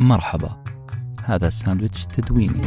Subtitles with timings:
[0.00, 0.64] مرحبا.
[1.24, 2.62] هذا ساندويتش تدويني.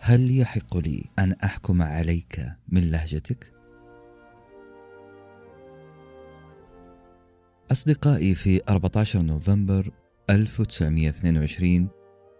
[0.00, 3.52] هل يحق لي أن أحكم عليك من لهجتك؟
[7.72, 9.90] أصدقائي في 14 نوفمبر
[10.30, 11.88] 1922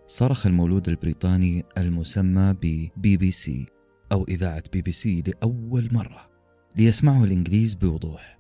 [0.08, 3.66] صرخ المولود البريطاني المسمى ببي بي سي
[4.12, 6.35] أو إذاعة بي بي سي لأول مرة.
[6.76, 8.38] ليسمعه الإنجليز بوضوح.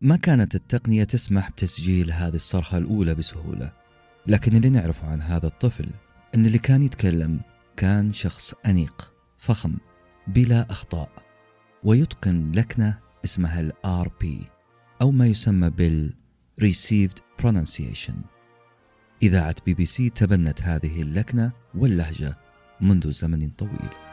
[0.00, 3.72] ما كانت التقنية تسمح بتسجيل هذه الصرخة الأولى بسهولة
[4.26, 5.88] لكن اللي نعرفه عن هذا الطفل
[6.34, 7.40] أن اللي كان يتكلم
[7.76, 9.76] كان شخص أنيق فخم
[10.26, 11.10] بلا أخطاء
[11.84, 14.26] ويتقن لكنة اسمها ال RP
[15.02, 16.14] أو ما يسمى بال
[16.60, 18.14] Received Pronunciation.
[19.22, 22.36] إذاعة بي بي سي تبنت هذه اللكنة واللهجة
[22.80, 24.05] منذ زمن طويل.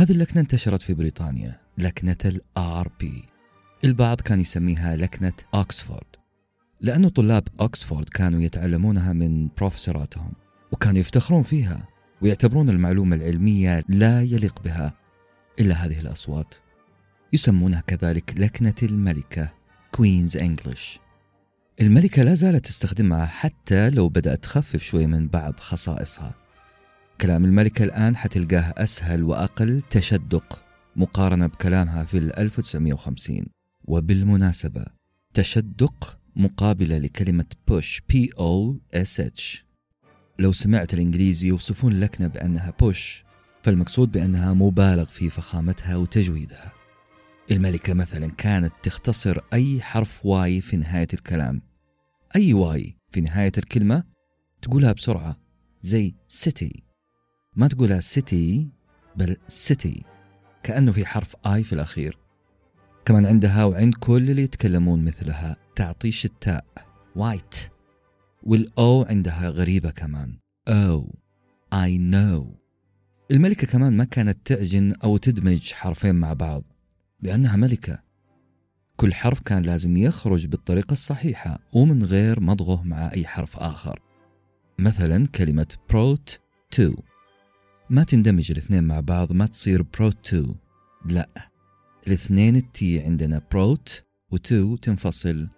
[0.00, 3.24] هذه اللكنة انتشرت في بريطانيا لكنة الآر بي.
[3.84, 6.16] البعض كان يسميها لكنة أكسفورد
[6.80, 10.32] لأن طلاب أكسفورد كانوا يتعلمونها من بروفيسوراتهم
[10.72, 11.88] وكانوا يفتخرون فيها
[12.22, 14.92] ويعتبرون المعلومة العلمية لا يليق بها
[15.60, 16.54] إلا هذه الأصوات.
[17.32, 19.52] يسمونها كذلك لكنة الملكة
[19.92, 20.98] كوينز انجلش
[21.80, 26.39] الملكة لا زالت تستخدمها حتى لو بدأت تخفف شوي من بعض خصائصها.
[27.20, 30.62] كلام الملكة الآن حتلقاه أسهل وأقل تشدق
[30.96, 33.46] مقارنة بكلامها في 1950
[33.84, 34.84] وبالمناسبة
[35.34, 39.62] تشدق مقابلة لكلمة push P O S H.
[40.38, 43.24] لو سمعت الإنجليزي يوصفون اللكنة بأنها push
[43.62, 46.72] فالمقصود بأنها مبالغ في فخامتها وتجويدها.
[47.50, 51.62] الملكة مثلا كانت تختصر أي حرف Y في نهاية الكلام.
[52.36, 54.04] أي Y في نهاية الكلمة
[54.62, 55.36] تقولها بسرعة
[55.82, 56.14] زي
[56.48, 56.89] city.
[57.60, 58.64] ما تقولها city
[59.16, 60.02] بل city
[60.62, 62.18] كأنه في حرف I في الأخير.
[63.04, 66.64] كمان عندها وعند كل اللي يتكلمون مثلها تعطيش التاء
[67.16, 67.54] white
[68.42, 71.14] وال O عندها غريبة كمان oh
[71.74, 72.44] I know.
[73.30, 76.64] الملكة كمان ما كانت تعجن أو تدمج حرفين مع بعض
[77.20, 78.02] لأنها ملكة.
[78.96, 84.00] كل حرف كان لازم يخرج بالطريقة الصحيحة ومن غير مضغه مع أي حرف آخر.
[84.78, 86.40] مثلا كلمة brought
[86.70, 86.94] to
[87.90, 90.54] ما تندمج الاثنين مع بعض ما تصير brought to
[91.04, 91.28] لا
[92.06, 95.48] الاثنين التي عندنا brought و to تنفصل.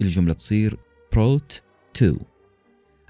[0.00, 0.78] الجملة تصير
[1.12, 1.62] بروت
[1.94, 2.16] تو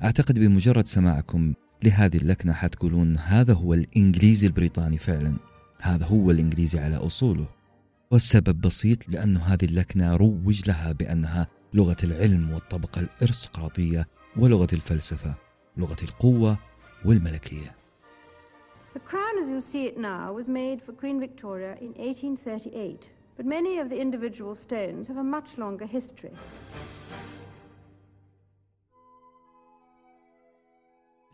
[0.03, 1.55] أعتقد بمجرد سماعكم
[1.85, 5.37] لهذه اللكنة حتقولون هذا هو الإنجليزي البريطاني فعلا.
[5.81, 7.47] هذا هو الإنجليزي على أصوله.
[8.11, 15.35] والسبب بسيط لأن هذه اللكنة روج لها بأنها لغة العلم والطبقة الأرستقراطية ولغة الفلسفة
[15.77, 16.59] لغة القوة
[17.05, 17.82] والملكية.
[18.95, 23.09] The crown as you see it now was made for Queen Victoria in 1838,
[23.39, 26.33] but many of the individual stones have a much longer history.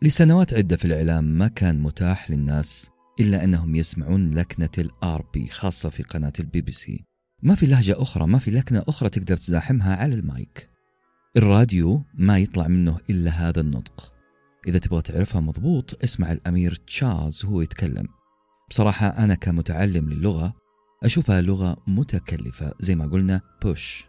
[0.01, 5.89] لسنوات عدة في الإعلام ما كان متاح للناس إلا أنهم يسمعون لكنة ال RP خاصة
[5.89, 7.05] في قناة البي بي سي.
[7.43, 10.69] ما في لهجة أخرى ما في لكنة أخرى تقدر تزاحمها على المايك.
[11.37, 14.18] الراديو ما يطلع منه إلا هذا النطق.
[14.67, 18.07] إذا تبغى تعرفها مضبوط اسمع الأمير تشارلز هو يتكلم.
[18.69, 20.53] بصراحة أنا كمتعلم للغة
[21.03, 24.05] أشوفها لغة متكلفة زي ما قلنا posh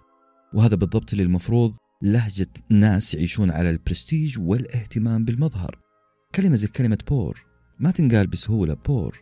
[0.55, 5.79] وهذا بالضبط اللي المفروض لهجة ناس يعيشون على البرستيج والاهتمام بالمظهر.
[6.35, 7.45] كلمة زي كلمة poor
[7.79, 9.21] ما تنقال بسهولة poor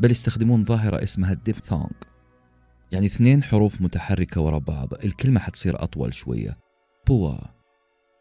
[0.00, 1.92] بل يستخدمون ظاهرة اسمها ال diphthong
[2.92, 6.58] يعني اثنين حروف متحركة ورا بعض الكلمة حتصير أطول شوية.
[7.06, 7.38] poor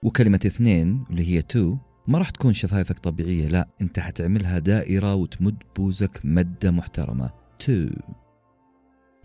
[0.03, 5.55] وكلمة اثنين اللي هي two ما راح تكون شفايفك طبيعية لا انت حتعملها دائرة وتمد
[5.75, 7.29] بوزك مدة محترمة.
[7.59, 7.87] two.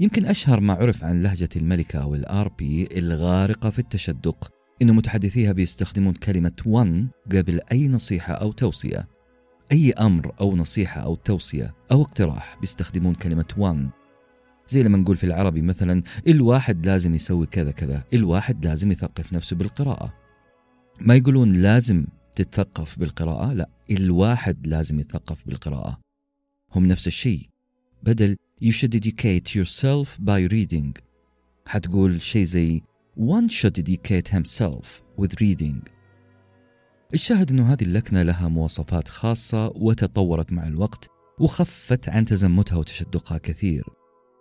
[0.00, 4.50] يمكن أشهر ما عرف عن لهجة الملكة أو ال RP الغارقة في التشدق
[4.82, 9.08] إنه متحدثيها بيستخدمون كلمة one قبل أي نصيحة أو توصية.
[9.72, 14.02] أي أمر أو نصيحة أو توصية أو اقتراح بيستخدمون كلمة one.
[14.68, 19.56] زي لما نقول في العربي مثلا الواحد لازم يسوي كذا كذا الواحد لازم يثقف نفسه
[19.56, 20.14] بالقراءة.
[21.00, 26.00] ما يقولون لازم تتثقف بالقراءة؟ لا الواحد لازم يتثقف بالقراءة.
[26.74, 27.48] هم نفس الشيء.
[28.02, 31.02] بدل you should educate yourself by reading.
[31.66, 32.82] حتقول شيء زي
[33.18, 34.86] one should educate himself
[35.20, 35.88] with reading.
[37.14, 43.84] الشاهد أنه هذه اللكنة لها مواصفات خاصة وتطورت مع الوقت وخفت عن تزمتها وتشدقها كثير.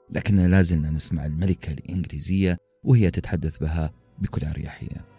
[0.10, 5.11] لكننا لازلنا نسمع الملكة الإنجليزية وهي تتحدث بها بكل أريحية.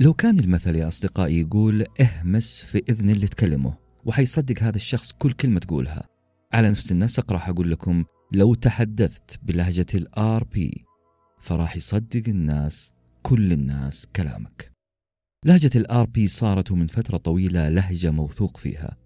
[0.00, 3.74] لو كان المثل يا أصدقائي يقول اهمس في إذن اللي تكلمه
[4.04, 6.08] وحيصدق هذا الشخص كل كلمة تقولها.
[6.52, 10.84] على نفس النسق راح أقول لكم لو تحدثت بلهجة ال RP
[11.40, 12.92] فراح يصدق الناس
[13.22, 14.72] كل الناس كلامك.
[15.44, 18.96] لهجة ال RP صارت من فترة طويلة لهجة موثوق فيها.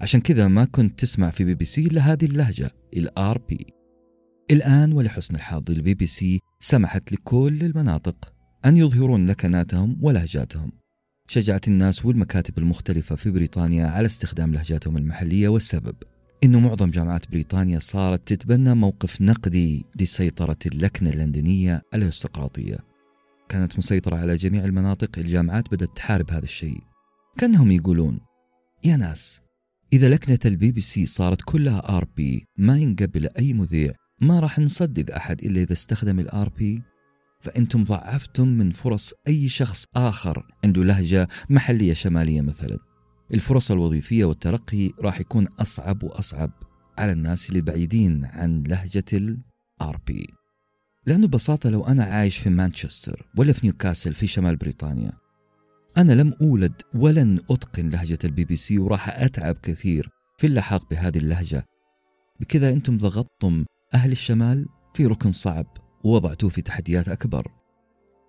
[0.00, 3.66] عشان كذا ما كنت تسمع في بي بي سي إلا هذه اللهجة ال RP.
[4.50, 10.72] الآن ولحسن الحظ البي بي سي سمحت لكل المناطق أن يظهرون لكناتهم ولهجاتهم.
[11.28, 15.94] شجعت الناس والمكاتب المختلفة في بريطانيا على استخدام لهجاتهم المحلية والسبب.
[16.44, 22.78] إنه معظم جامعات بريطانيا صارت تتبنى موقف نقدي لسيطرة اللكنة اللندنية الارستقراطية
[23.48, 26.80] كانت مسيطرة على جميع المناطق الجامعات بدأت تحارب هذا الشيء.
[27.38, 28.20] كأنهم يقولون
[28.84, 29.40] يا ناس
[29.92, 35.14] إذا لكنة البي بي سي صارت كلها RP ما ينقبل أي مذيع ما راح نصدق
[35.14, 36.82] أحد إلا إذا استخدم ال RP
[37.40, 42.78] فأنتم ضعفتم من فرص أي شخص آخر عنده لهجة محلية شمالية مثلا.
[43.34, 46.50] الفرص الوظيفية والترقي راح يكون أصعب وأصعب
[46.98, 50.26] على الناس اللي بعيدين عن لهجة ال RP.
[51.06, 55.12] لأنه ببساطة لو أنا عايش في مانشستر ولا في نيوكاسل في شمال بريطانيا
[55.96, 60.08] أنا لم أولد ولن أتقن لهجة البي بي سي وراح أتعب كثير
[60.38, 61.66] في اللحاق بهذه اللهجة.
[62.40, 63.64] بكذا أنتم ضغطتم
[63.94, 65.66] أهل الشمال في ركن صعب.
[66.04, 67.50] ووضعتوه في تحديات أكبر.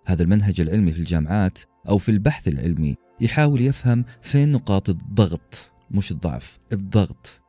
[0.06, 1.58] هذا المنهج العلمي في الجامعات
[1.88, 7.40] أو في البحث العلمي يحاول يفهم فين نقاط الضغط مش الضعف الضغط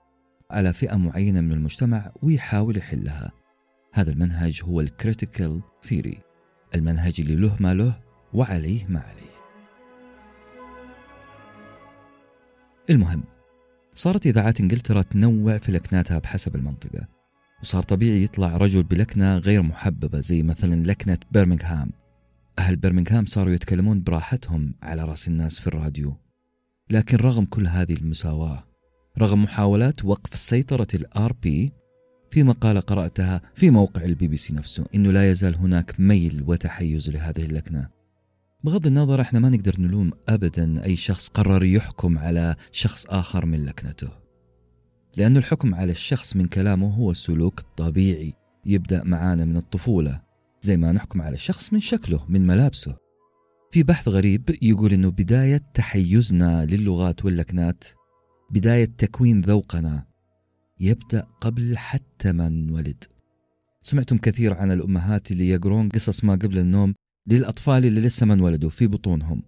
[0.51, 3.31] على فئة معينة من المجتمع ويحاول يحلها.
[3.93, 6.17] هذا المنهج هو ال critical theory
[6.75, 7.99] المنهج اللي له ما له
[8.33, 9.33] وعليه ما عليه.
[12.89, 13.23] المهم
[13.95, 17.07] صارت إذاعات إنجلترا تنوع في لكناتها بحسب المنطقة.
[17.63, 21.91] وصار طبيعي يطلع رجل بلكنة غير محببة زي مثلا لكنة برمنغهام
[22.59, 26.17] أهل برمنغهام صاروا يتكلمون براحتهم على رأس الناس في الراديو.
[26.89, 28.63] لكن رغم كل هذه المساواة
[29.17, 31.71] رغم محاولات وقف سيطرة الآر بي
[32.31, 37.09] في مقالة قرأتها في موقع البي بي سي نفسه إنه لا يزال هناك ميل وتحيز
[37.09, 37.89] لهذه اللكنة.
[38.63, 43.65] بغض النظر إحنا ما نقدر نلوم ابدا أي شخص قرر يحكم على شخص آخر من
[43.65, 44.22] لكنته.
[45.17, 48.33] لأن الحكم على الشخص من كلامه هو سلوك طبيعي
[48.65, 50.21] يبدأ معانا من الطفولة
[50.61, 52.95] زي ما نحكم على الشخص من شكله من ملابسه.
[53.71, 57.83] في بحث غريب يقول إنه بداية تحيزنا للغات واللكنات
[58.51, 60.05] بداية تكوين ذوقنا
[60.79, 63.03] يبدأ قبل حتى ما نولد.
[63.81, 66.93] سمعتم كثير عن الأمهات اللي يقرون قصص ما قبل النوم
[67.27, 69.43] للأطفال اللي لسه ما انولدوا في بطونهم.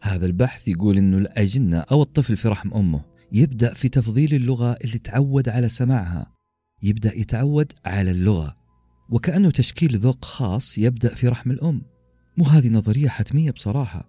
[0.00, 3.11] هذا البحث يقول إنه الأجنة أو الطفل في رحم أمه.
[3.32, 6.32] يبدأ في تفضيل اللغة اللي تعود على سماعها.
[6.82, 8.56] يبدأ يتعود على اللغة.
[9.10, 11.82] وكأنه تشكيل ذوق خاص يبدأ في رحم الأم.
[12.38, 14.08] وهذه نظرية حتمية بصراحة.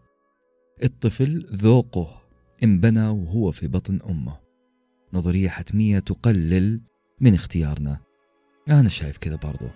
[0.83, 2.21] الطفل ذوقه
[2.63, 4.39] انبنى وهو في بطن أمه.
[5.13, 6.81] نظرية حتمية تقلل
[7.21, 7.99] من اختيارنا.
[8.69, 9.67] أنا شايف كذا برضو.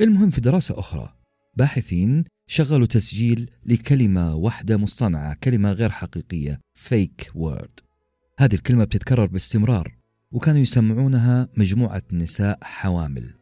[0.00, 1.12] المهم في دراسة أخرى
[1.56, 7.84] باحثين شغلوا تسجيل لكلمة واحدة مصطنعة كلمة غير حقيقية fake word.
[8.38, 9.96] هذه الكلمة بتتكرر باستمرار
[10.32, 13.34] وكانوا يسمعونها مجموعة نساء حوامل.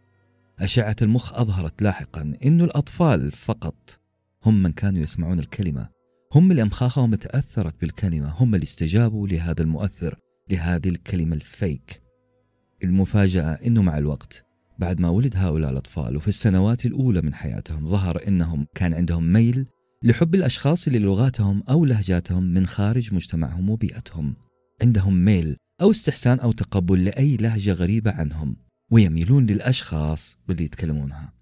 [0.59, 4.01] أشعة المخ أظهرت لاحقا أن الأطفال فقط
[4.45, 5.89] هم من كانوا يسمعون الكلمة.
[6.35, 10.19] هم اللي أمخاخهم تأثرت بالكلمة هم اللي استجابوا لهذا المؤثر
[10.51, 12.03] لهذه الكلمة الفيك
[12.85, 14.45] المفاجأة أنه مع الوقت
[14.79, 19.69] بعد ما ولد هؤلاء الأطفال وفي السنوات الأولى من حياتهم ظهر أنهم كان عندهم ميل
[20.05, 24.37] لحب الأشخاص اللي لغاتهم أو لهجاتهم من خارج مجتمعهم وبيئتهم.
[24.83, 28.57] عندهم ميل أو استحسان أو تقبل لأي لهجة غريبة عنهم
[28.91, 31.33] ويميلون للأشخاص اللي يتكلمونها.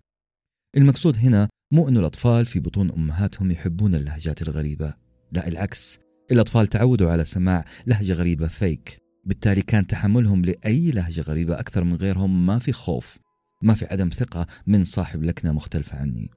[0.76, 4.94] المقصود هنا مو أن الأطفال في بطون أمهاتهم يحبون اللهجات الغريبة
[5.32, 5.98] لا العكس.
[6.32, 11.94] الأطفال تعودوا على سماع لهجة غريبة فيك بالتالي كان تحملهم لأي لهجة غريبة أكثر من
[11.94, 13.18] غيرهم ما في خوف.
[13.62, 16.30] ما في عدم ثقة من صاحب لكنة مختلفة عني.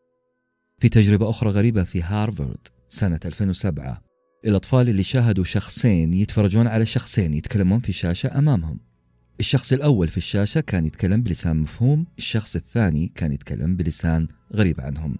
[0.79, 4.01] في تجربة أخرى غريبة في هارفارد سنة 2007
[4.46, 8.79] الأطفال اللي شاهدوا شخصين يتفرجون على شخصين يتكلمون في شاشة أمامهم.
[9.39, 15.17] الشخص الأول في الشاشة كان يتكلم بلسان مفهوم الشخص الثاني كان يتكلم بلسان غريب عنهم.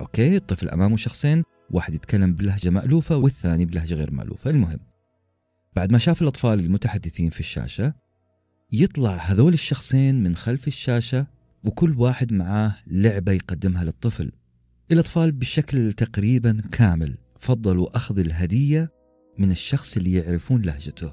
[0.00, 4.50] أوكي الطفل أمامه شخصين واحد يتكلم بلهجة مألوفة والثاني بلهجة غير مألوفة.
[4.50, 4.80] المهم
[5.76, 7.94] بعد ما شاف الأطفال المتحدثين في الشاشة
[8.72, 11.26] يطلع هذول الشخصين من خلف الشاشة
[11.64, 14.32] وكل واحد معاه لعبة يقدمها للطفل.
[14.92, 18.92] الأطفال بشكل تقريبا كامل فضلوا أخذ الهدية
[19.38, 21.12] من الشخص اللي يعرفون لهجته.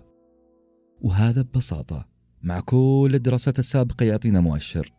[1.02, 2.08] وهذا ببساطة
[2.44, 4.94] مع كل الدراسات السابقة يعطينا مؤشر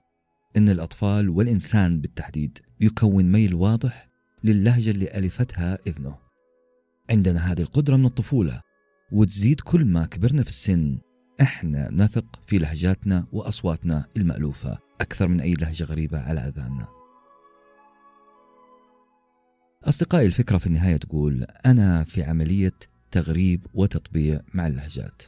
[0.56, 4.08] أن الأطفال والإنسان بالتحديد يكون ميل واضح
[4.44, 6.18] للهجة اللي ألفتها إذنه.
[7.10, 8.60] عندنا هذه القدرة من الطفولة
[9.12, 10.98] وتزيد كل ما كبرنا في السن
[11.40, 16.86] إحنا نثق في لهجاتنا وأصواتنا المألوفة أكثر من أي لهجة غريبة على أذاننا.
[19.84, 22.74] أصدقائي الفكرة في النهاية تقول أنا في عملية
[23.10, 25.22] تغريب وتطبيع مع اللهجات.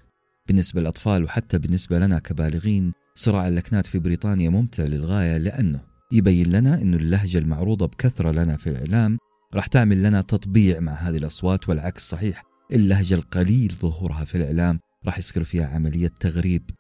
[0.47, 5.81] بالنسبة للأطفال وحتى بالنسبة لنا كبالغين صراع اللكنات في بريطانيا ممتع للغاية لأنه
[6.13, 9.19] يبين لنا إنه اللهجة المعروضة بكثرة لنا في الإعلام
[9.55, 15.19] راح تعمل لنا تطبيع مع هذه الأصوات والعكس صحيح اللهجة القليل ظهورها في الإعلام راح
[15.19, 16.71] يصير فيها عملية تغريب.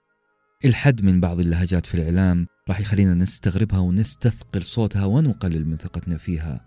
[0.65, 6.67] الحد من بعض اللهجات في الإعلام راح يخلينا نستغربها ونستثقل صوتها ونقلل من ثقتنا فيها.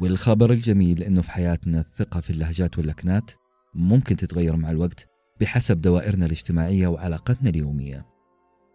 [0.00, 3.30] والخبر الجميل أنه في حياتنا الثقة في اللهجات واللكنات
[3.74, 5.08] ممكن تتغير مع الوقت
[5.40, 8.06] بحسب دوائرنا الاجتماعية وعلاقتنا اليومية.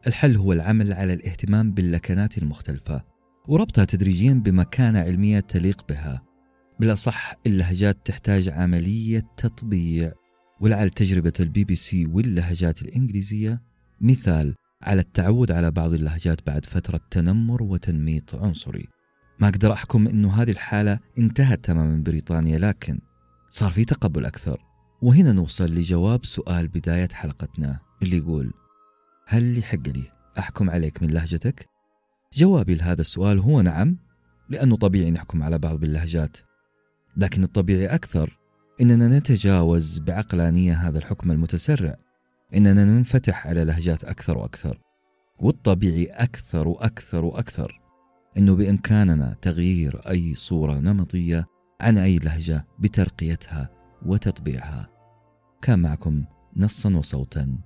[0.08, 3.04] الحل هو العمل على الاهتمام باللكنات المختلفة
[3.48, 6.24] وربطها تدريجيا بمكانة علمية تليق بها.
[6.80, 10.14] بالأصح اللهجات تحتاج عملية تطبيع
[10.60, 13.62] ولعل تجربة البي بي سي واللهجات الإنجليزية
[14.02, 18.88] مثال على التعود على بعض اللهجات بعد فترة تنمر وتنميط عنصري
[19.40, 23.00] ما أقدر أحكم أنه هذه الحالة انتهت تماما بريطانيا لكن
[23.50, 24.62] صار في تقبل أكثر
[25.02, 28.54] وهنا نوصل لجواب سؤال بداية حلقتنا اللي يقول
[29.28, 31.70] هل يحق لي أحكم عليك من لهجتك؟
[32.34, 33.98] جوابي لهذا السؤال هو نعم
[34.50, 36.38] لأنه طبيعي نحكم على بعض باللهجات
[37.18, 38.37] لكن الطبيعي أكثر
[38.82, 41.98] إننا نتجاوز بعقلانية هذا الحكم المتسرع.
[42.56, 44.80] إننا ننفتح على لهجات أكثر وأكثر
[45.40, 47.82] والطبيعي أكثر وأكثر وأكثر.
[48.38, 51.48] إنه بإمكاننا تغيير أي صورة نمطية
[51.82, 53.70] عن أي لهجة بترقيتها
[54.06, 54.86] وتطبيعها.
[55.62, 56.24] كان معكم
[56.56, 57.58] نصا وصوتا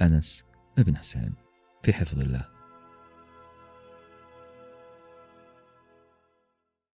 [0.00, 0.44] أنس
[0.78, 1.34] ابن حسين.
[1.82, 2.59] في حفظ الله.